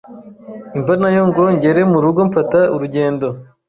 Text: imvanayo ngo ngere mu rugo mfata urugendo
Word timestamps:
imvanayo 0.77 1.21
ngo 1.29 1.43
ngere 1.55 1.81
mu 1.91 1.97
rugo 2.03 2.19
mfata 2.29 2.59
urugendo 2.75 3.27